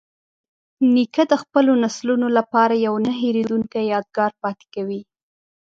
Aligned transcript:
نیکه 0.93 1.23
د 1.31 1.33
خپلو 1.41 1.71
نسلونو 1.83 2.27
لپاره 2.37 2.73
یوه 2.85 2.99
نه 3.05 3.11
هیریدونکې 3.21 3.81
یادګار 3.93 4.31
پاتې 4.41 4.65
کوي. 4.75 5.01